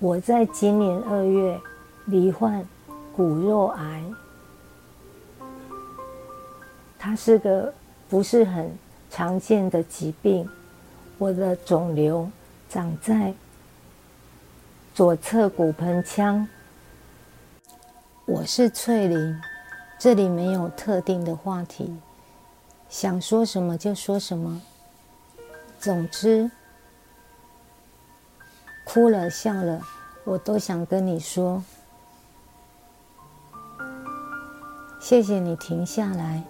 [0.00, 1.60] 我在今年二月
[2.06, 2.64] 罹患
[3.16, 4.04] 骨肉癌，
[6.96, 7.74] 它是个
[8.08, 8.70] 不是很
[9.10, 10.48] 常见的疾病。
[11.18, 12.30] 我的肿瘤
[12.68, 13.34] 长在
[14.94, 16.46] 左侧骨盆腔。
[18.24, 19.40] 我是翠玲，
[19.98, 21.92] 这里没有特定的话题，
[22.88, 24.62] 想说什么就说什么。
[25.80, 26.48] 总之。
[28.90, 29.82] 哭了笑了，
[30.24, 31.62] 我都想跟你说，
[34.98, 36.42] 谢谢你停下来，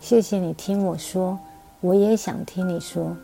[0.00, 1.38] 谢谢你听我说，
[1.82, 3.14] 我也想听你说。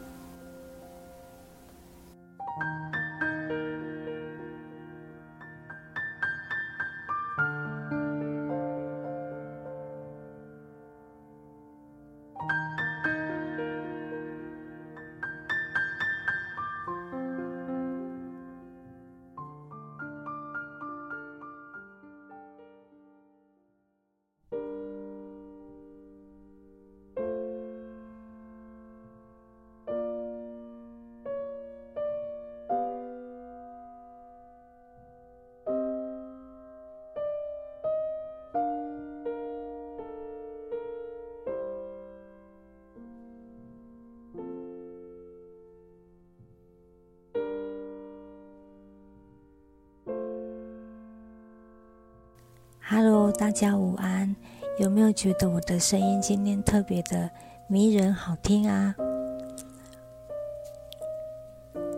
[53.32, 54.34] 大家午安。
[54.78, 57.30] 有没有觉得我的声音今天特别的
[57.68, 58.94] 迷人、好听啊？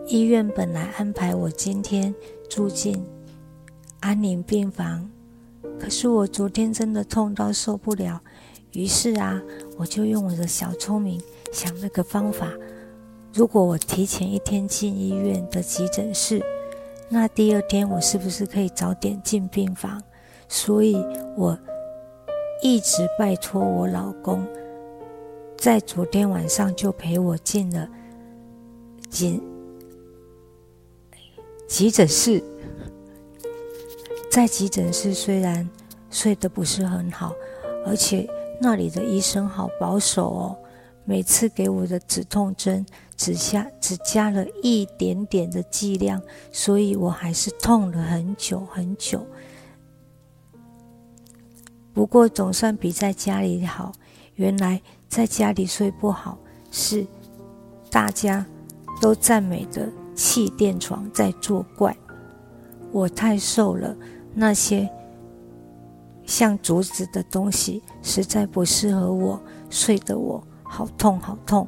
[0.05, 2.13] 医院本来安排我今天
[2.49, 3.03] 住进
[3.99, 5.09] 安宁病房，
[5.79, 8.21] 可是我昨天真的痛到受不了，
[8.73, 9.41] 于是啊，
[9.75, 11.19] 我就用我的小聪明
[11.51, 12.53] 想了个方法：
[13.33, 16.41] 如果我提前一天进医院的急诊室，
[17.09, 20.01] 那第二天我是不是可以早点进病房？
[20.47, 20.95] 所以
[21.35, 21.57] 我
[22.61, 24.45] 一直拜托我老公，
[25.57, 27.87] 在昨天晚上就陪我进了
[29.09, 29.41] 急
[31.67, 32.43] 急诊室。
[34.29, 35.67] 在急诊室虽然
[36.11, 37.33] 睡得不是很好，
[37.85, 38.27] 而且
[38.61, 40.57] 那里的医生好保守哦，
[41.05, 46.21] 每次给我的止痛针只下只加了一点点的剂量，
[46.51, 49.25] 所以我还是痛了很久很久。
[51.97, 53.91] 不过总算比在家里好。
[54.35, 56.37] 原来在家里睡不好，
[56.69, 57.03] 是
[57.89, 58.45] 大家
[59.01, 61.97] 都赞美的气垫床在作怪。
[62.91, 63.97] 我太瘦了，
[64.35, 64.87] 那些
[66.23, 69.41] 像竹子的东西实在不适合我，
[69.71, 71.67] 睡得我好痛好痛。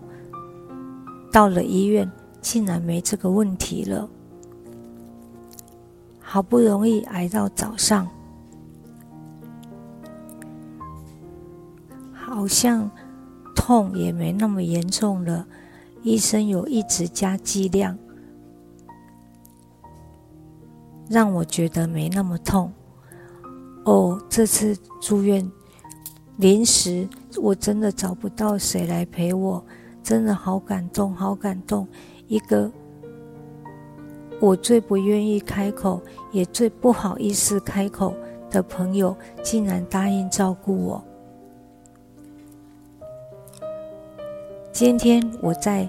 [1.32, 2.08] 到了医院，
[2.40, 4.08] 竟然没这个问题了。
[6.20, 8.08] 好不容易挨到早上。
[12.40, 12.90] 好像
[13.54, 15.46] 痛也没那么严重了，
[16.04, 17.98] 医生有一直加剂量，
[21.10, 22.72] 让我觉得没那么痛。
[23.84, 25.52] 哦，这次住院
[26.38, 29.62] 临时我真的找不到谁来陪我，
[30.02, 31.86] 真的好感动，好感动。
[32.30, 32.72] 一个
[34.40, 36.02] 我最不愿意开口，
[36.32, 38.16] 也最不好意思开口
[38.50, 39.14] 的朋友，
[39.44, 41.04] 竟然答应照顾我。
[44.80, 45.86] 今天我在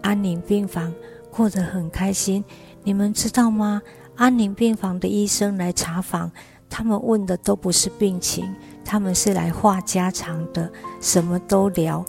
[0.00, 0.90] 安宁病房
[1.30, 2.42] 过得很开心，
[2.82, 3.82] 你们知道吗？
[4.14, 6.32] 安宁病房的医生来查房，
[6.66, 8.50] 他们问的都不是病情，
[8.82, 12.02] 他们是来话家常的，什么都聊，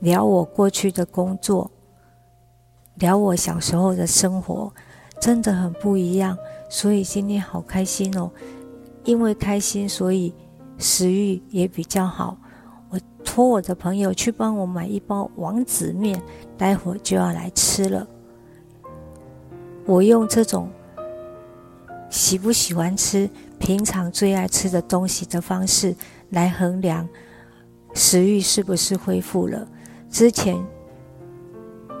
[0.00, 1.70] 聊我过去的工作，
[2.96, 4.70] 聊我小时候的生活，
[5.18, 6.36] 真的很不一样。
[6.68, 8.30] 所以今天好开心哦，
[9.04, 10.34] 因为开心，所以
[10.76, 12.36] 食欲也比较好。
[13.32, 16.20] 托我的朋友去帮我买一包王子面，
[16.58, 18.04] 待会就要来吃了。
[19.86, 20.68] 我用这种
[22.10, 23.30] 喜不喜欢吃、
[23.60, 25.94] 平常最爱吃的东西的方式
[26.30, 27.08] 来衡量
[27.94, 29.64] 食欲是不是恢复了。
[30.10, 30.60] 之前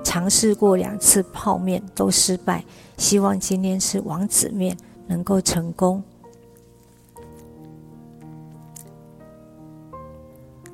[0.02, 2.64] 尝试过两次泡面都失败，
[2.96, 6.02] 希望今天吃王子面能够成功。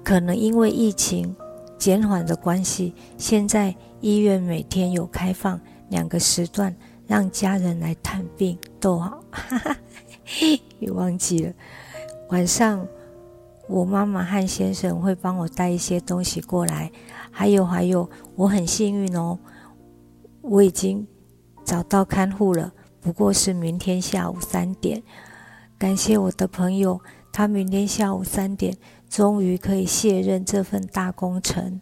[0.06, 1.34] 可能因为疫情
[1.76, 6.72] 减缓的关系，现在医院每天有开放两个时段，
[7.08, 9.20] 让家人来探病逗号。
[10.78, 11.52] 也忘记了，
[12.28, 12.86] 晚上
[13.68, 16.92] 我妈妈和先生会帮我带一些东西过来，
[17.32, 19.36] 还有还有，我很幸运哦，
[20.40, 21.04] 我已经
[21.64, 25.02] 找到看护了，不过是明天下午三点。
[25.76, 27.00] 感谢我的朋友，
[27.32, 28.76] 他明天下午三点
[29.08, 31.80] 终于可以卸任这份大工程。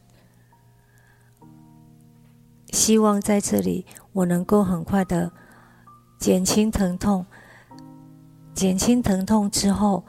[2.72, 5.30] 希望在这里我能够很快的
[6.18, 7.24] 减轻疼痛，
[8.52, 10.04] 减轻疼痛之后，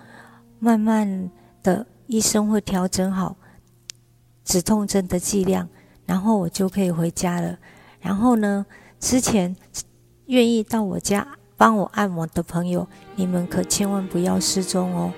[0.59, 1.29] 慢慢
[1.61, 3.37] 的医生会调整好
[4.43, 5.69] 止痛针的剂量，
[6.05, 7.57] 然后我就可以回家了。
[7.99, 8.65] 然后呢，
[8.99, 9.55] 之前
[10.25, 15.13] 愿意到我家帮我按摩的朋友，你们可千万不要失踪哦。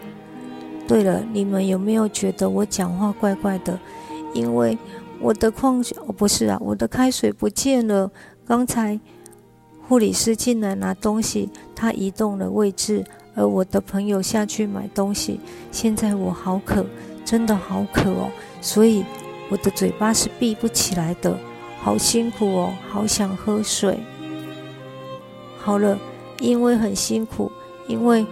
[0.87, 3.77] 对了，你们有没有觉得我讲话怪怪的？
[4.33, 4.77] 因为
[5.19, 8.09] 我的矿泉哦不是啊，我的开水不见了。
[8.45, 8.97] 刚才
[9.87, 13.03] 护理师进来拿东西，他移动了位置，
[13.35, 15.39] 而我的朋友下去买东西。
[15.71, 16.85] 现在我好渴，
[17.25, 18.31] 真的好渴哦，
[18.61, 19.03] 所以
[19.49, 21.37] 我的嘴巴是闭不起来的，
[21.81, 23.99] 好辛苦哦，好想喝水。
[25.59, 25.97] 好了，
[26.39, 27.51] 因为很辛苦，
[27.87, 28.25] 因为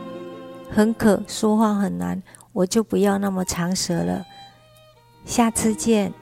[0.70, 2.22] 很渴，说话很难，
[2.56, 4.26] 我就不要那么长舌了。
[5.24, 6.14] 下次见。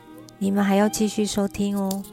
[0.44, 2.04] 你们还要继续收听哦。